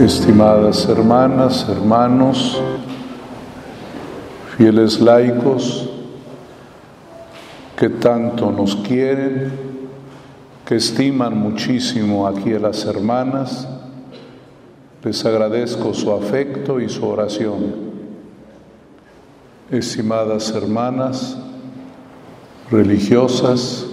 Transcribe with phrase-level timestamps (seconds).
[0.00, 2.60] estimadas hermanas, hermanos,
[4.56, 5.88] fieles laicos
[7.76, 9.52] que tanto nos quieren,
[10.64, 13.68] que estiman muchísimo aquí a las hermanas,
[15.02, 17.92] les agradezco su afecto y su oración.
[19.70, 21.36] Estimadas hermanas,
[22.70, 23.86] religiosas,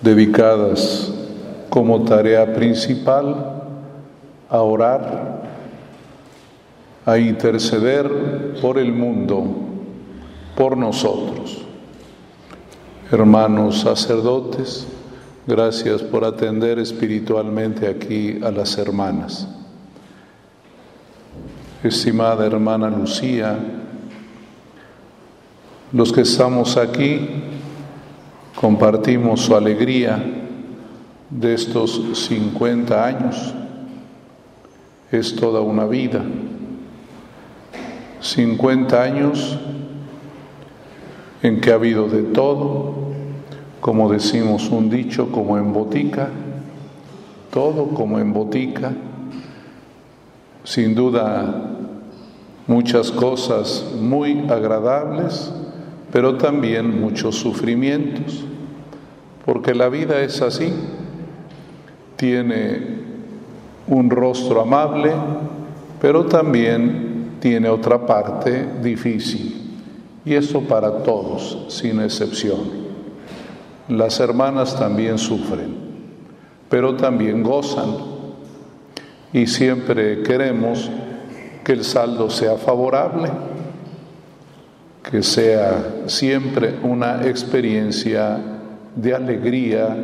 [0.00, 1.12] dedicadas
[1.68, 3.65] como tarea principal
[4.48, 5.42] a orar,
[7.04, 9.44] a interceder por el mundo,
[10.56, 11.62] por nosotros.
[13.10, 14.86] Hermanos sacerdotes,
[15.46, 19.48] gracias por atender espiritualmente aquí a las hermanas.
[21.82, 23.56] Estimada hermana Lucía,
[25.92, 27.20] los que estamos aquí
[28.60, 30.20] compartimos su alegría
[31.30, 33.54] de estos 50 años
[35.10, 36.24] es toda una vida.
[38.20, 39.58] 50 años
[41.42, 42.94] en que ha habido de todo,
[43.80, 46.28] como decimos un dicho, como en botica,
[47.50, 48.92] todo como en botica,
[50.64, 51.70] sin duda
[52.66, 55.52] muchas cosas muy agradables,
[56.12, 58.44] pero también muchos sufrimientos,
[59.44, 60.72] porque la vida es así,
[62.16, 62.95] tiene
[63.88, 65.12] un rostro amable,
[66.00, 69.62] pero también tiene otra parte difícil.
[70.24, 72.86] Y eso para todos, sin excepción.
[73.88, 75.76] Las hermanas también sufren,
[76.68, 77.94] pero también gozan.
[79.32, 80.90] Y siempre queremos
[81.62, 83.30] que el saldo sea favorable,
[85.08, 88.38] que sea siempre una experiencia
[88.96, 89.96] de alegría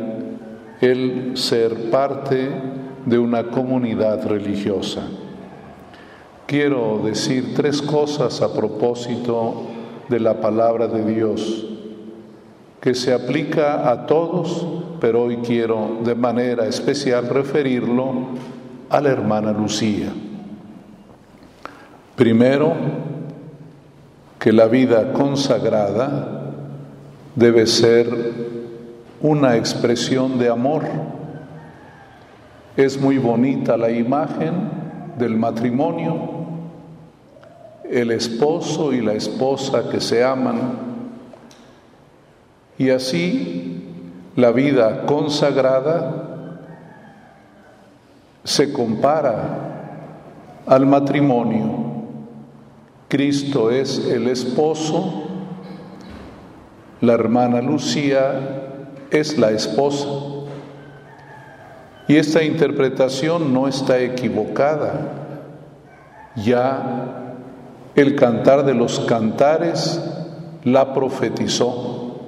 [0.79, 2.49] el ser parte
[3.05, 5.01] de una comunidad religiosa.
[6.45, 9.63] Quiero decir tres cosas a propósito
[10.09, 11.65] de la palabra de Dios
[12.79, 14.67] que se aplica a todos,
[14.99, 18.13] pero hoy quiero de manera especial referirlo
[18.89, 20.09] a la hermana Lucía.
[22.17, 22.73] Primero,
[24.37, 26.51] que la vida consagrada
[27.35, 28.09] debe ser
[29.21, 30.83] una expresión de amor
[32.75, 34.69] es muy bonita la imagen
[35.17, 36.29] del matrimonio,
[37.89, 40.79] el esposo y la esposa que se aman.
[42.77, 43.83] Y así
[44.35, 46.23] la vida consagrada
[48.43, 49.59] se compara
[50.65, 51.83] al matrimonio.
[53.07, 55.23] Cristo es el esposo,
[57.01, 58.63] la hermana Lucía
[59.11, 60.32] es la esposa.
[62.13, 65.01] Y esta interpretación no está equivocada.
[66.35, 67.33] Ya
[67.95, 69.99] el cantar de los cantares
[70.63, 72.19] la profetizó.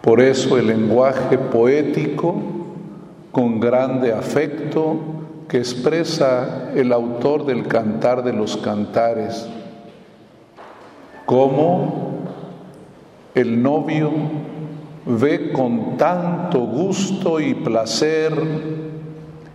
[0.00, 2.36] Por eso el lenguaje poético,
[3.32, 4.96] con grande afecto,
[5.48, 9.44] que expresa el autor del cantar de los cantares,
[11.26, 12.20] como
[13.34, 14.12] el novio
[15.06, 18.32] ve con tanto gusto y placer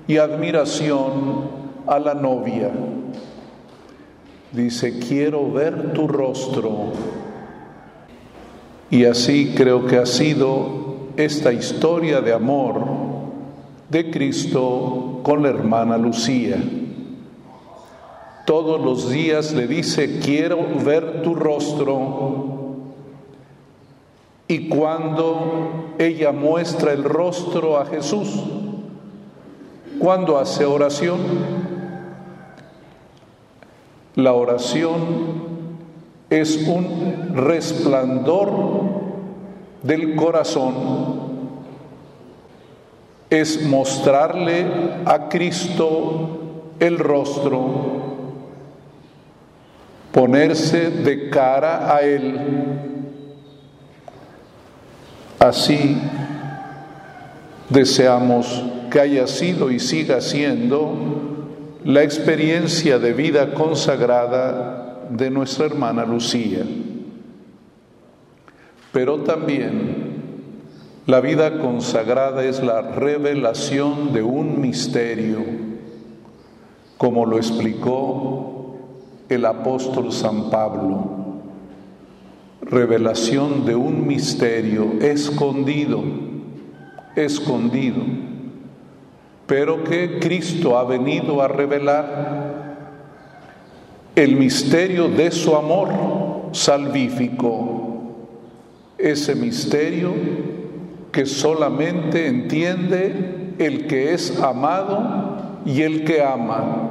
[0.08, 1.50] y admiración
[1.86, 2.72] a la novia.
[4.52, 6.92] Dice, quiero ver tu rostro.
[8.90, 12.86] Y así creo que ha sido esta historia de amor
[13.90, 16.58] de Cristo con la hermana Lucía.
[18.46, 22.57] Todos los días le dice, quiero ver tu rostro
[24.48, 28.44] y cuando ella muestra el rostro a Jesús,
[30.00, 31.20] cuando hace oración,
[34.16, 35.48] la oración
[36.30, 38.50] es un resplandor
[39.84, 40.76] del corazón,
[43.30, 44.66] es mostrarle
[45.06, 46.40] a Cristo
[46.80, 47.68] el rostro,
[50.14, 52.97] ponerse de cara a Él
[55.48, 55.98] Así
[57.70, 60.94] deseamos que haya sido y siga siendo
[61.86, 66.66] la experiencia de vida consagrada de nuestra hermana Lucía.
[68.92, 70.18] Pero también
[71.06, 75.46] la vida consagrada es la revelación de un misterio,
[76.98, 78.76] como lo explicó
[79.30, 81.17] el apóstol San Pablo
[82.70, 86.04] revelación de un misterio escondido,
[87.16, 88.02] escondido.
[89.46, 92.58] pero que Cristo ha venido a revelar
[94.14, 98.16] el misterio de su amor salvífico,
[98.98, 100.12] ese misterio
[101.12, 106.90] que solamente entiende el que es amado y el que ama.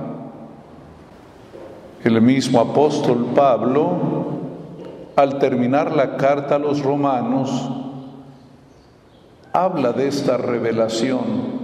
[2.05, 4.26] El mismo apóstol Pablo,
[5.17, 7.71] al terminar la carta a los romanos,
[9.53, 11.57] habla de esta revelación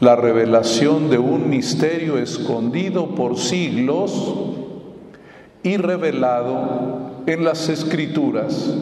[0.00, 4.34] la revelación de un misterio escondido por siglos
[5.62, 8.74] y revelado en las escrituras.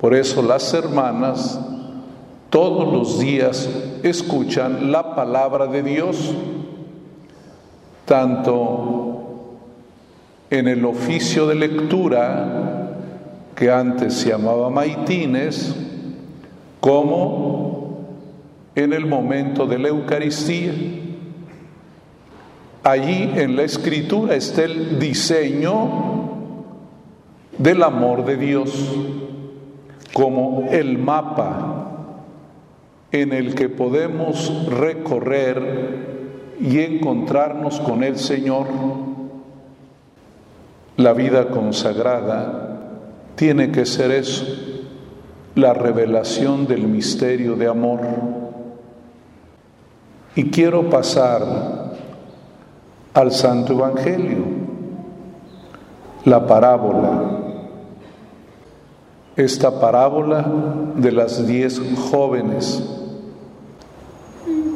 [0.00, 1.60] Por eso las hermanas
[2.48, 3.68] todos los días
[4.02, 6.34] escuchan la palabra de Dios,
[8.04, 9.01] tanto
[10.52, 12.98] en el oficio de lectura,
[13.54, 15.74] que antes se llamaba maitines,
[16.78, 18.06] como
[18.74, 20.74] en el momento de la Eucaristía.
[22.84, 25.88] Allí en la escritura está el diseño
[27.56, 28.94] del amor de Dios,
[30.12, 32.18] como el mapa
[33.10, 39.11] en el que podemos recorrer y encontrarnos con el Señor.
[40.96, 42.80] La vida consagrada
[43.34, 44.44] tiene que ser eso,
[45.54, 48.00] la revelación del misterio de amor
[50.34, 51.92] y quiero pasar
[53.12, 54.44] al Santo Evangelio,
[56.24, 57.38] la parábola,
[59.36, 60.50] esta parábola
[60.96, 61.80] de las diez
[62.10, 62.82] jóvenes,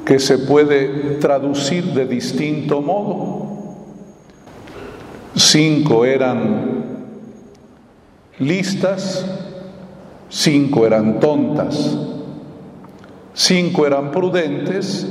[0.04, 3.45] que se puede traducir de distinto modo.
[5.37, 6.85] Cinco eran
[8.38, 9.25] listas,
[10.29, 11.97] cinco eran tontas,
[13.35, 15.06] cinco eran prudentes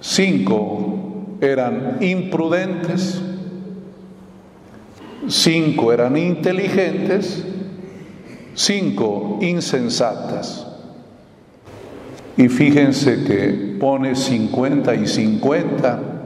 [0.00, 3.20] Cinco eran imprudentes,
[5.28, 7.44] cinco eran inteligentes,
[8.54, 10.66] cinco insensatas.
[12.38, 16.19] Y fíjense que pone 50 y 50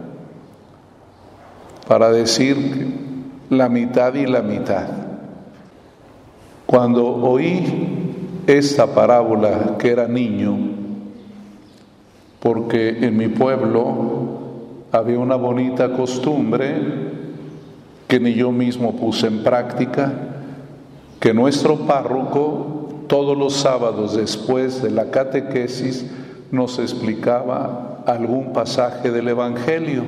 [1.88, 2.56] para decir
[3.50, 4.86] la mitad y la mitad.
[6.66, 10.56] Cuando oí esta parábola que era niño,
[12.40, 14.34] porque en mi pueblo
[14.92, 16.74] había una bonita costumbre
[18.06, 20.12] que ni yo mismo puse en práctica,
[21.20, 26.10] que nuestro párroco todos los sábados después de la catequesis
[26.50, 30.04] nos explicaba algún pasaje del Evangelio.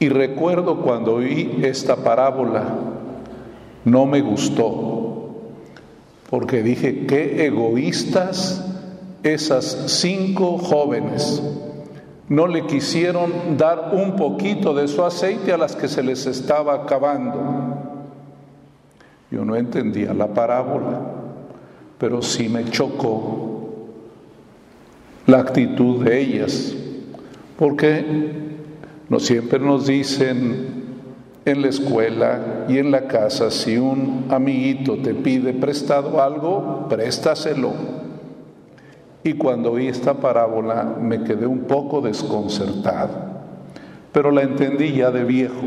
[0.00, 2.64] Y recuerdo cuando oí esta parábola,
[3.84, 5.34] no me gustó,
[6.30, 8.64] porque dije, qué egoístas
[9.22, 11.42] esas cinco jóvenes
[12.28, 16.74] no le quisieron dar un poquito de su aceite a las que se les estaba
[16.74, 17.78] acabando.
[19.30, 21.00] Yo no entendía la parábola,
[21.98, 23.48] pero sí me chocó
[25.26, 26.74] la actitud de ellas,
[27.58, 28.57] porque
[29.08, 30.88] no siempre nos dicen
[31.44, 37.72] en la escuela y en la casa, si un amiguito te pide prestado algo, préstaselo.
[39.24, 43.10] Y cuando oí esta parábola me quedé un poco desconcertado,
[44.12, 45.62] pero la entendí ya de viejo.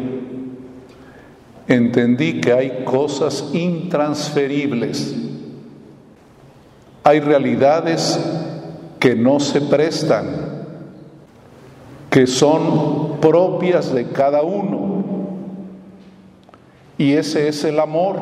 [1.67, 5.15] Entendí que hay cosas intransferibles,
[7.03, 8.19] hay realidades
[8.99, 10.50] que no se prestan,
[12.11, 15.01] que son propias de cada uno.
[16.99, 18.19] Y ese es el amor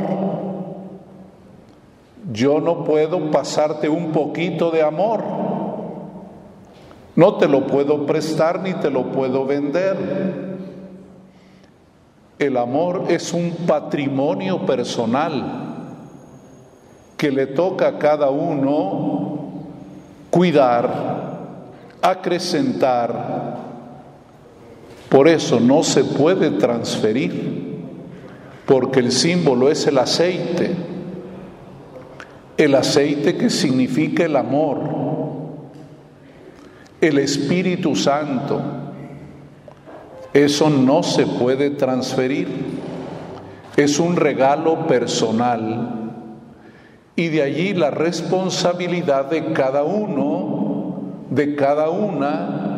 [2.31, 5.23] yo no puedo pasarte un poquito de amor.
[7.15, 9.97] No te lo puedo prestar ni te lo puedo vender.
[12.37, 15.85] El amor es un patrimonio personal
[17.17, 19.39] que le toca a cada uno
[20.29, 21.39] cuidar,
[22.01, 23.48] acrecentar.
[25.09, 27.77] Por eso no se puede transferir,
[28.65, 30.75] porque el símbolo es el aceite
[32.59, 34.79] el aceite que significa el amor,
[36.99, 38.61] el Espíritu Santo.
[40.33, 42.49] Eso no se puede transferir.
[43.77, 46.11] Es un regalo personal
[47.15, 52.68] y de allí la responsabilidad de cada uno, de cada una,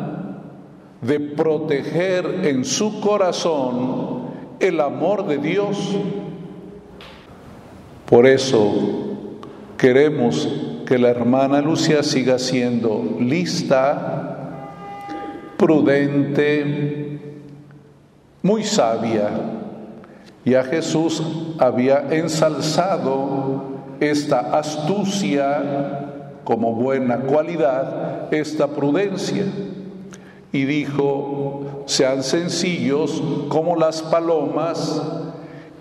[1.01, 4.29] de proteger en su corazón
[4.59, 5.77] el amor de Dios.
[8.05, 9.11] Por eso
[9.81, 10.47] Queremos
[10.85, 14.67] que la hermana Lucía siga siendo lista,
[15.57, 17.19] prudente,
[18.43, 19.27] muy sabia.
[20.45, 21.23] Ya Jesús
[21.57, 29.45] había ensalzado esta astucia como buena cualidad, esta prudencia.
[30.53, 35.01] Y dijo, sean sencillos como las palomas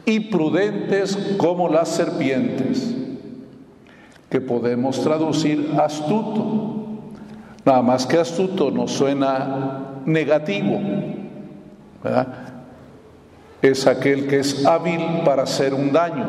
[0.05, 2.95] y prudentes como las serpientes,
[4.29, 6.77] que podemos traducir astuto.
[7.65, 10.81] Nada más que astuto nos suena negativo.
[13.63, 16.27] Es aquel que es hábil para hacer un daño.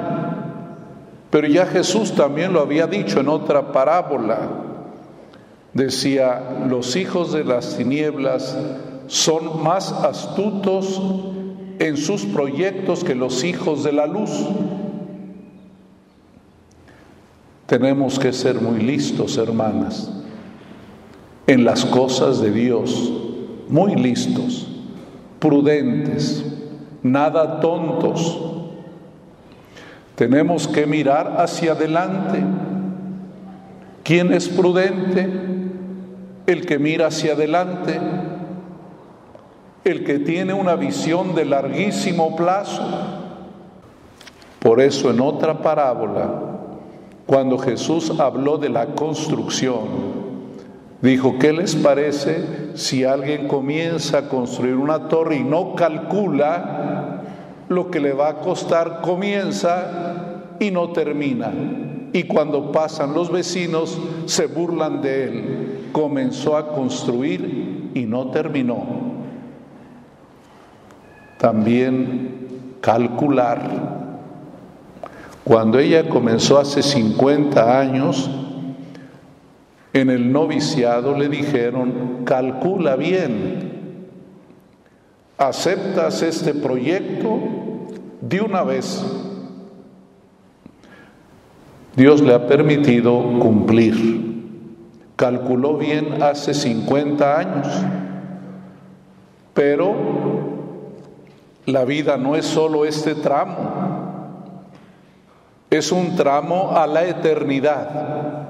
[1.29, 4.50] Pero ya Jesús también lo había dicho en otra parábola.
[5.74, 8.58] Decía, los hijos de las tinieblas
[9.08, 11.01] son más astutos
[11.80, 14.32] en sus proyectos que los hijos de la luz.
[17.66, 20.12] Tenemos que ser muy listos, hermanas,
[21.48, 23.12] en las cosas de Dios,
[23.70, 24.68] muy listos,
[25.40, 26.46] prudentes,
[27.01, 28.40] nada tontos.
[30.16, 32.44] Tenemos que mirar hacia adelante.
[34.04, 35.50] ¿Quién es prudente?
[36.51, 37.98] El que mira hacia adelante
[39.86, 42.84] el que tiene una visión de larguísimo plazo.
[44.60, 46.41] Por eso en otra parábola,
[47.25, 49.88] cuando Jesús habló de la construcción,
[51.01, 57.22] dijo, ¿qué les parece si alguien comienza a construir una torre y no calcula
[57.70, 61.50] lo que le va a costar, comienza y no termina?
[62.12, 65.71] Y cuando pasan los vecinos se burlan de él.
[65.91, 69.12] Comenzó a construir y no terminó
[71.41, 73.62] también calcular.
[75.43, 78.29] Cuando ella comenzó hace 50 años,
[79.91, 84.07] en el noviciado le dijeron, calcula bien,
[85.39, 87.39] aceptas este proyecto
[88.21, 89.03] de una vez.
[91.95, 94.30] Dios le ha permitido cumplir.
[95.22, 97.68] Calculó bien hace 50 años,
[99.54, 99.94] pero
[101.68, 104.72] la vida no es solo este tramo,
[105.70, 108.50] es un tramo a la eternidad,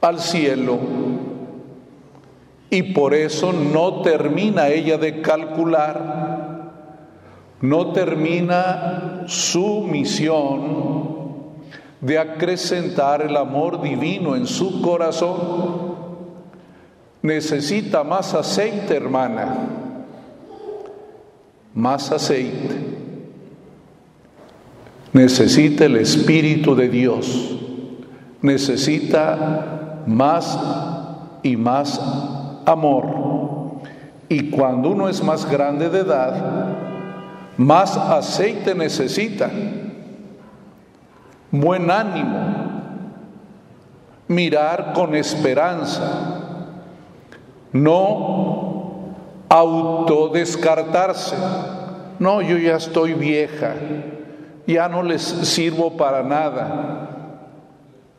[0.00, 0.78] al cielo.
[2.70, 6.70] Y por eso no termina ella de calcular,
[7.60, 11.15] no termina su misión
[12.00, 15.96] de acrecentar el amor divino en su corazón.
[17.22, 19.84] Necesita más aceite, hermana
[21.76, 22.74] más aceite.
[25.12, 27.54] Necesita el Espíritu de Dios.
[28.40, 30.58] Necesita más
[31.42, 32.00] y más
[32.64, 33.82] amor.
[34.28, 36.74] Y cuando uno es más grande de edad,
[37.58, 39.50] más aceite necesita.
[41.60, 42.54] Buen ánimo.
[44.28, 46.62] Mirar con esperanza.
[47.72, 48.66] No
[49.48, 51.36] autodescartarse.
[52.18, 53.74] No, yo ya estoy vieja,
[54.66, 57.50] ya no les sirvo para nada.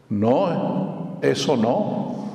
[0.09, 2.27] No, eso no.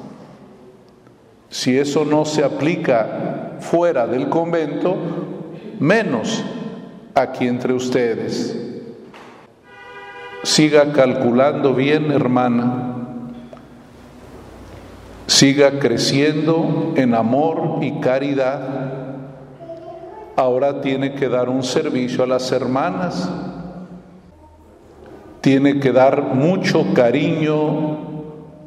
[1.48, 4.96] Si eso no se aplica fuera del convento,
[5.78, 6.42] menos
[7.14, 8.71] aquí entre ustedes.
[10.42, 12.96] Siga calculando bien, hermana.
[15.26, 18.92] Siga creciendo en amor y caridad
[20.36, 23.30] ahora tiene que dar un servicio a las hermanas,
[25.40, 27.98] tiene que dar mucho cariño,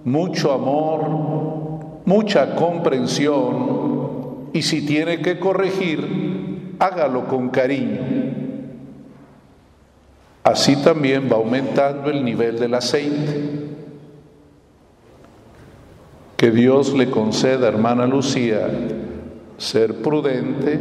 [0.04, 8.45] mucho amor, mucha comprensión y si tiene que corregir, hágalo con cariño.
[10.46, 13.42] Así también va aumentando el nivel del aceite.
[16.38, 18.68] Que Dios le conceda, hermana Lucía,
[19.58, 20.80] ser prudente,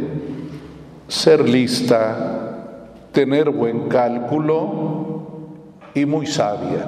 [1.07, 2.67] ser lista,
[3.11, 5.29] tener buen cálculo
[5.95, 6.87] y muy sabia.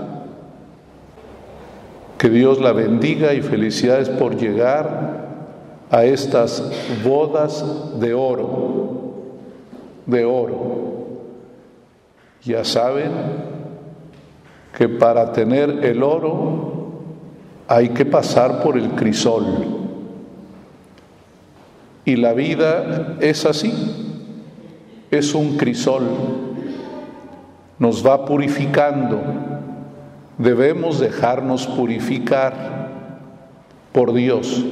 [2.20, 5.26] Que Dios la bendiga y felicidades por llegar
[5.90, 6.64] a estas
[7.04, 9.24] bodas de oro,
[10.06, 10.97] de oro.
[12.48, 13.12] Ya saben
[14.78, 17.04] que para tener el oro
[17.68, 19.46] hay que pasar por el crisol.
[22.06, 23.74] Y la vida es así
[25.12, 26.04] es un crisol,
[27.80, 29.22] nos va purificando,
[30.38, 32.92] Debemos dejarnos purificar
[33.92, 34.64] por Dios,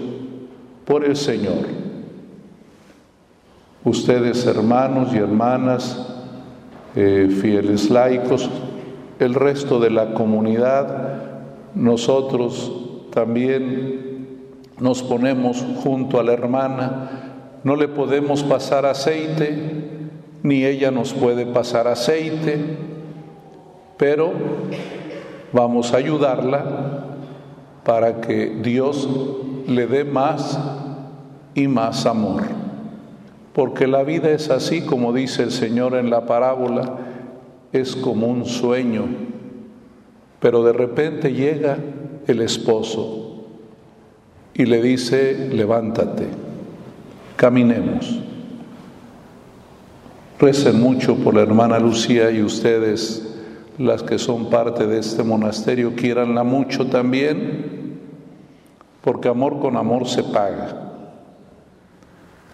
[0.86, 1.66] por el Señor.
[3.84, 6.15] Ustedes, hermanos y hermanas,
[6.96, 8.50] eh, fieles laicos,
[9.20, 11.24] el resto de la comunidad,
[11.74, 12.72] nosotros
[13.12, 14.28] también
[14.80, 17.10] nos ponemos junto a la hermana,
[17.64, 19.76] no le podemos pasar aceite,
[20.44, 22.78] ni ella nos puede pasar aceite,
[23.98, 24.32] pero
[25.52, 27.06] vamos a ayudarla
[27.84, 29.08] para que Dios
[29.68, 30.60] le dé más
[31.54, 32.65] y más amor.
[33.56, 36.98] Porque la vida es así como dice el Señor en la parábola,
[37.72, 39.06] es como un sueño,
[40.42, 41.78] pero de repente llega
[42.28, 43.46] el esposo
[44.54, 46.28] y le dice, levántate,
[47.38, 48.20] caminemos.
[50.38, 53.38] Recen mucho por la hermana Lucía y ustedes,
[53.78, 58.02] las que son parte de este monasterio, quieranla mucho también,
[59.02, 60.82] porque amor con amor se paga.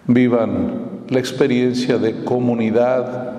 [0.06, 3.32] Vivan la experiencia de comunidad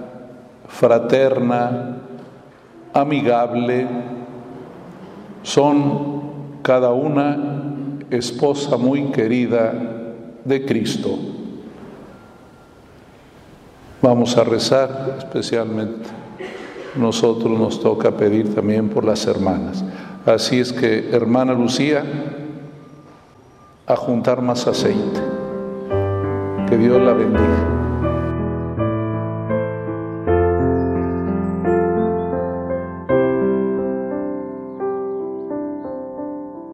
[0.67, 1.97] fraterna,
[2.93, 3.87] amigable,
[5.43, 6.23] son
[6.61, 7.37] cada una
[8.09, 9.73] esposa muy querida
[10.43, 11.17] de Cristo.
[14.01, 16.09] Vamos a rezar especialmente.
[16.95, 19.83] Nosotros nos toca pedir también por las hermanas.
[20.25, 22.03] Así es que, hermana Lucía,
[23.87, 25.32] a juntar más aceite.
[26.73, 27.72] Que Dios la bendiga.